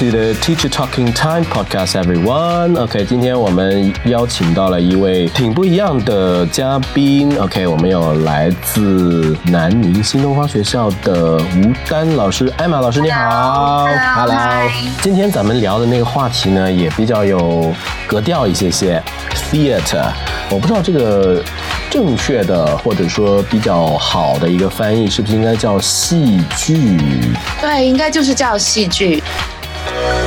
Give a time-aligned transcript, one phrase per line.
[0.00, 2.74] To the Teacher Talking Time podcast, everyone.
[2.80, 7.38] OK，今天我们邀请到了一位挺不一样的嘉宾。
[7.38, 13.86] OK，我们有来自南宁新东方学校的吴丹老师，艾玛老师，你好。
[14.16, 14.34] Hello，
[15.02, 17.70] 今天咱们聊的那个话题呢，也比较有
[18.06, 19.02] 格调一些些
[19.52, 20.06] ，theater。
[20.48, 21.44] 我不知道这个
[21.90, 26.98] 正确的或者说比较好的一个翻译，是不是应该叫戏剧？
[27.60, 29.22] 对，应该就是叫戏剧。
[29.86, 30.19] Bye.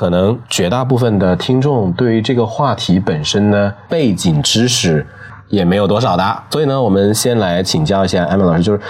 [0.00, 5.06] 可能绝大部分的听众对于这个话题本身呢，背景知识
[5.48, 8.80] 也没有多少的，所以呢，我们先来请教一下艾米老师，就是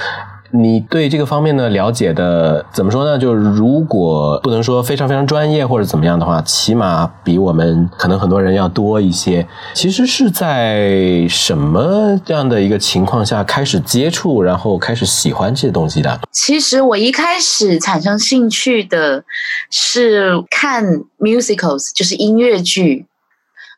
[0.52, 3.18] 你对这个方面呢了解的怎么说呢？
[3.18, 9.46] 就是如果不能说非常非常专业或者怎么样的话，起码比我们可能很多人要多一些。
[9.74, 16.20] 其实是在什么这样的一个情况下开始接触，然后开始喜欢这些东西的？
[16.32, 19.22] 其实我一开始产生兴趣的
[19.70, 20.84] 是看
[21.18, 23.06] musicals，就是音乐剧。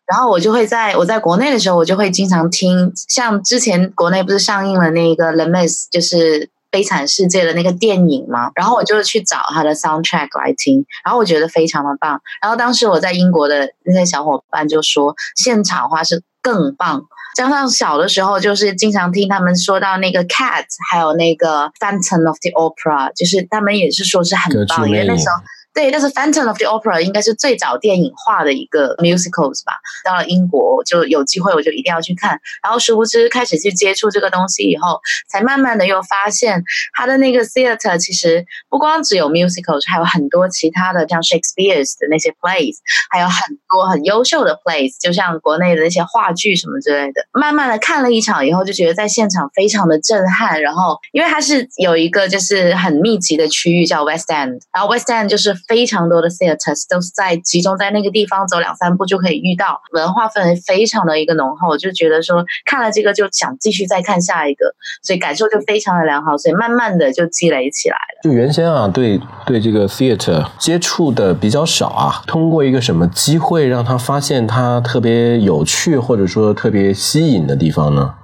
[0.04, 6.40] 然后我就会在我在国内的时候，我就会经常听，像之前国内不是上映了那个《Les Mis》，就是
[6.72, 12.20] 《悲惨世界》的那个电影嘛，然后我就去找他的 soundtrack 来听，然后我觉得非常的棒。
[12.40, 17.04] 然后当时我在英国的那些小伙伴就说，现场的话是更棒。
[17.36, 25.36] 加上小的时候，就是经常听他们说到那个 Cat，还有那个 Phantom of the Opera，就是他们也是说是很棒，因为那时候。
[25.74, 29.80] 对，但是《Phantom of the Opera》应该是最早电影化的一个 musicals 吧。
[30.04, 32.38] 到了英国就有机会，我就一定要去看。
[32.62, 36.62] 然后殊不知开始去接触这个东西以后，才慢慢的又发现
[36.94, 42.76] 它的那个 theater 其实不光只有 musicals，还有很多其他的，像 Shakespeare's 的那些 plays，
[43.10, 47.24] 还有很多很优秀的 plays，就像国内的那些话剧什么之类的。
[47.32, 50.60] 慢慢的看了一场以后，就觉得在现场非常的震撼。
[50.60, 68.20] 然后因为它是有一个就是很密集的区域叫 West End，然后 West End 就是非常多的 theaters 都是在集中在那个地方，走两三步就可以遇到，文化氛围非常的一个浓厚，就觉得说看了这个就想继续再看下一个，所以感受就非常的良好，所以慢慢的就积累起来了。
[68.22, 78.14] 就原先啊，对对这个 theater 接触的比较少啊，通过一个什么机会让他发现它特别有趣或者说特别吸引的地方呢？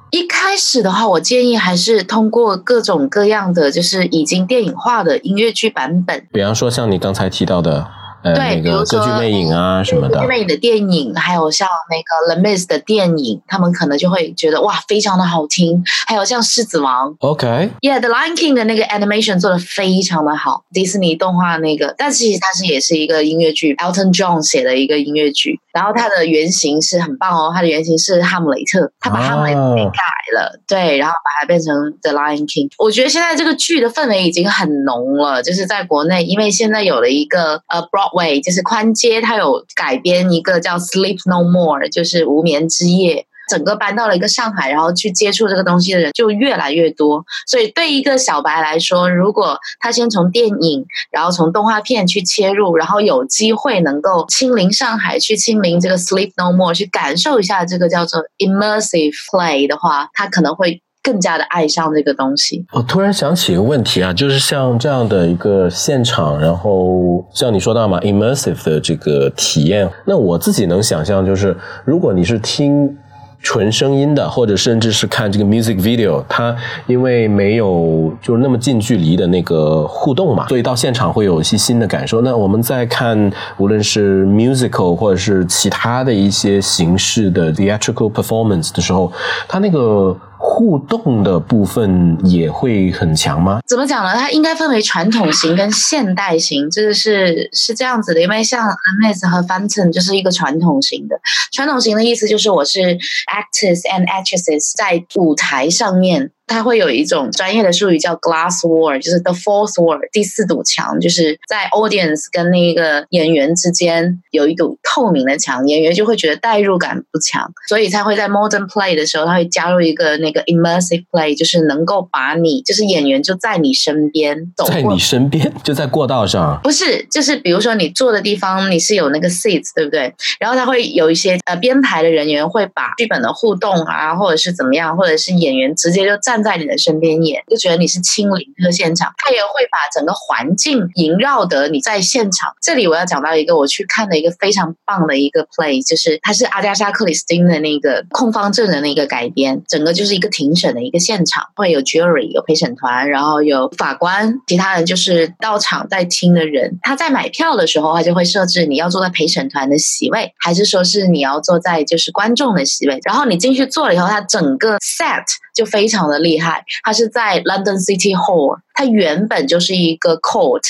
[0.59, 7.87] 开始的话，我建议还是通过各种各样的，就是已经电影化的音乐剧版本，比方说像你刚才提到的，
[8.23, 15.83] 呃，对那个歌剧魅影啊什么的歌剧，魅影的电影，还有像那个 Les Mis 的电影，他们可能就会觉得哇，非常的好听。
[16.06, 30.03] 还有像《狮子王》OK，，Yeah，The Lion King 的那个 animation 做的非常的好，迪士尼动画那个，但其实它是也是一个音乐剧，Elton John 写的一个音乐剧，然后它的原型是很棒哦，它的原型是哈姆雷特，他把哈姆雷特给改
[30.34, 32.71] 了，对，然后把它变成 The Lion King。
[32.78, 37.81] 我觉得现在这个剧的氛围已经很浓了，就是在国内，因为现在有了一个呃
[38.19, 43.27] Broadway，就是宽街，它有改编一个叫 Sleep No More，就是无眠之夜。
[43.49, 47.25] 整个搬到了一个上海，然后去接触这个东西的人就越来越多。
[47.47, 62.65] 所以对一个小白来说，如果他先从电影，然后从动画片去切入，然后有机会能够亲临上海，去亲临这个 Sleep No More，去感受一下这个叫做 immersive play 的话，他可能会更加的爱上这个东西。
[62.72, 72.97] 我突然想起一个问题啊，就是像这样的一个现场，然后像你说到嘛，immersive 的这个体验，那我自己能想象，就是如果你是听。
[73.41, 76.54] 纯声音的，或者甚至是看这个 music video，它
[76.89, 82.21] 因为没有就是那么近距离的那个互动嘛，所以到现场会有一些新的感受。
[82.22, 89.12] 那我们在看无论是 musical 或者是其他的一些形式的 theatrical performance 的时候，
[89.47, 90.15] 它那个
[90.50, 93.60] 互动的部分也会很强吗？
[93.66, 94.15] 怎么讲呢？
[94.15, 98.22] 它应该分为传统型跟现代型，这个是是这样子的。
[98.22, 101.21] 因为像 AMES 和 f a n t o n 就是一个传统型的。
[101.53, 102.80] 传统型的意思就是我是
[103.28, 106.33] actors and actresses 在舞台上面。
[106.48, 126.59] 它会有一种专业的术语叫 glass wall，就是 the fourth wall，第四堵墙，就是在 audience 跟那个演员之间有一堵透明的墙，演员就会觉得代入感不强，所以才会在 modern play 的时候，他会加入一个那个 immersive play，就是能够把你，就是演员就在你身边走过，在你身边， 就在过道上。
[126.62, 130.12] 不是，就是比如说你坐的地方你是有那个 seats，对不对？
[130.41, 139.13] 然后他会有一些呃编排的人员会把剧本的互动啊，或者是怎么样，或者是演员直接就站在你的身边演，就觉得你是亲临这个现场。
[139.19, 142.53] 他也会把整个环境萦绕的你在现场。
[142.63, 156.79] 这里我要讲到一个我去看的一个非常棒的一个 play，就是它是阿加莎克里斯汀的那个控方证人的一个改编，整个就是一个庭审的一个现场，会有 jury 有陪审团，然后有法官，其他人就是到场在听的人。
[156.83, 162.99] 他在买票的时候，他就会设置你要坐在陪审团的席位，还是说是你要坐在就是观众的席位。
[163.05, 165.25] 然后你进去坐了以后，他整个 set
[165.59, 166.65] 就非常的厉害。
[166.84, 170.63] 它是在 London City Hall，它原本就是一个 court，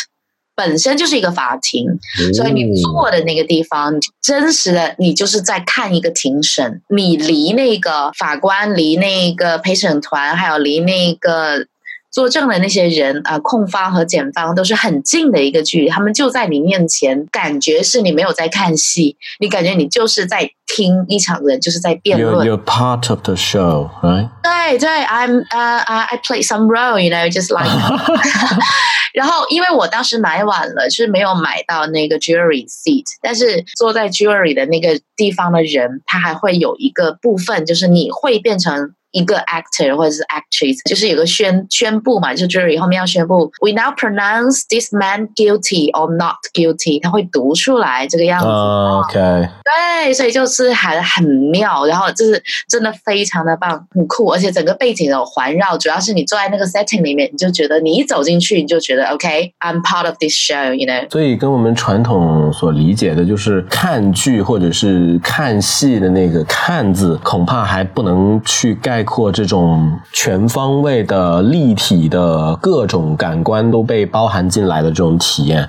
[0.56, 1.86] 本身就是一个法庭，
[2.32, 11.66] 所以你坐的那个地方，真实的你就是在看一个庭审，你离那个法官、离那个陪审团，还有离那个。
[12.10, 22.48] 作证的那些人啊，控方和检方都是很近的一个距离，他们就在你面前，感觉是你没有在看戏，你感觉你就是在听一场人就是在辩论。
[22.48, 24.30] You're part of the show, right?
[24.42, 27.68] 对对，I'm uh I play some role, you know, just like.
[29.14, 38.94] 然后因为我当时买晚了，就是没有买到那个 jury seat，但是坐在 jury 的那个地方的人，他还会有一个部分，就是你会变成。
[39.18, 48.46] 一个 actor 或者是 actress，就是有个宣宣布嘛，就 jury 后面要宣布，we now pronounce this man guilty or not guilty，他会读出来这个样子。
[48.46, 61.10] OK，对，所以就是还很妙，然后就是真的非常的棒，很酷，而且整个背景有环绕，主要是你坐在那个 setting 里面，你就觉得你一走进去，你就觉得 OK，I'm part of this show，you know。
[61.10, 68.98] 所以跟我们传统所理解的就是看剧或者是看戏的那个看字，恐怕还不能去盖。
[68.98, 75.68] 概括这种全方位的、立体的各种感官都被包含进来的这种体验，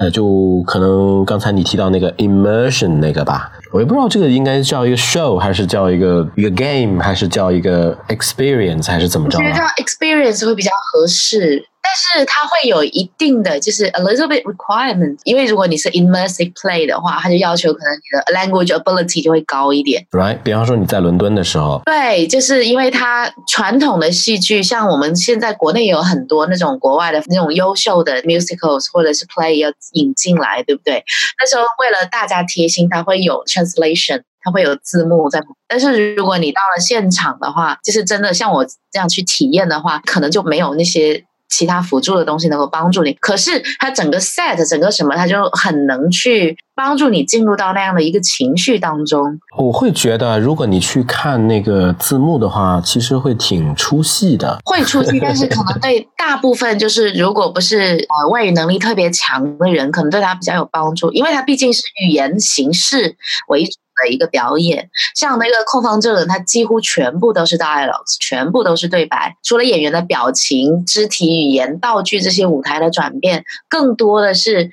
[0.00, 9.38] 呃，就可能刚才你提到那个 immersion 那个吧，我也不知道这个应该叫一个 show 还是叫一个一个 game 还是叫一个 experience 还是怎么着？
[9.38, 11.66] 我觉得叫 experience 会比较合适。
[11.82, 20.06] 但是它会有一定的就是 a little bit requirement，因为如果你是 immersive play 的话，它就要求可能你的 language ability 就会高一点。
[20.10, 31.04] Right，比方说你在伦敦的时候，对，就是因为它传统的戏剧，像我们现在国内有很多那种国外的那种优秀的 musicals 或者是 play 要引进来，对不对？
[31.40, 35.40] 那时候为了大家贴心，它会有 translation，它会有字幕在。
[35.68, 41.24] 但是如果你到了现场的话，就是真的像我这样去体验的话，可能就没有那些。
[41.50, 49.38] 其他辅助的东西能够帮助你，可是它整个 set 整个什么，它就很能去帮助你进入到那样的一个情绪当中。
[49.58, 54.58] 我会觉得，如果你去看那个字幕的话，其实会挺出戏的。
[54.64, 63.16] 会出戏，但是可能对大部分就是如果不是呃外语能力特别强的人，可能对他比较有帮助，因为它毕竟是语言形式
[63.48, 63.72] 为主。
[64.02, 74.70] 的一个表演，像那个控方证人，他几乎全部都是 dialogues，全部都是对白，除了演员的表情、肢体语言、道具这些舞台的转变，更多的是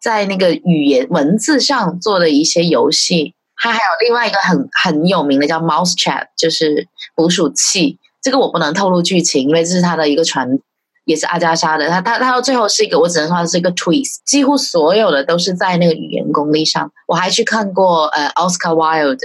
[0.00, 3.34] 在那个语言文字上做的一些游戏。
[3.62, 10.58] 他还有另外一个很很有名的叫 mouse chat，就是捕鼠器，这个我不能透露剧情，因为这是他的一个传。
[11.04, 16.90] 也是阿加莎的，他他他到最后是一个，我只能说是一个 twist，几乎所有的都是在那个语言功力上。
[17.06, 19.18] 我还去看过呃奥斯卡 wild。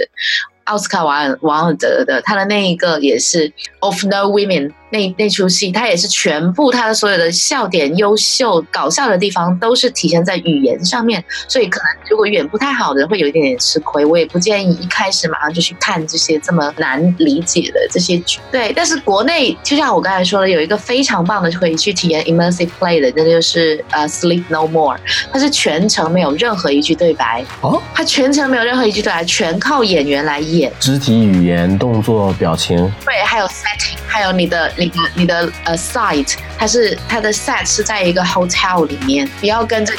[0.64, 14.04] 奥斯卡瓦尔瓦尔德的，他的那一个也是《Of No Women》那那出戏，他也是全部他的所有的笑点、优秀搞笑的地方都是体现在语言上面，所以可能如果语言不太好的人会有一点点吃亏。
[14.04, 18.38] 我也不建议一开始马上就去看这些这么难理解的这些剧。
[18.52, 24.96] 对，但是国内就像我刚才说的，有一个非常棒的可以去体验 immersive play 的，那就是呃《Sleep No More》，
[25.32, 30.72] 它是全程没有任何一句对白哦，它全程没有任何一句对白，全靠演员来演。
[30.78, 39.92] 肢体语言、动作、表情，对，还有 setting，还有你的、你的、你的呃 site，它是它的 set 是在一个 hotel 里面，你要跟着。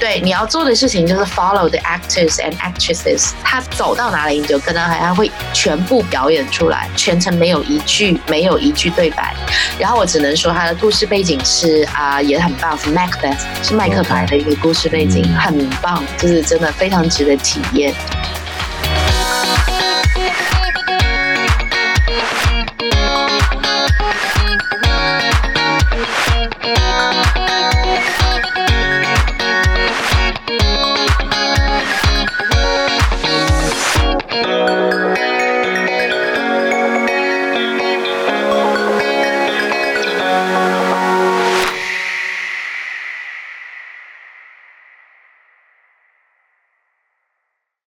[0.00, 9.32] 对，你要做的事情就是 follow the actors and actresses，他走到哪里你就跟他，他会全部表演出来，全程没有一句没有一句对白。
[9.78, 17.94] 然后我只能说他的故事背景是啊也很棒，是 Macbeth，是麦克白的一个故事背景，很棒，就是真的非常值得体验。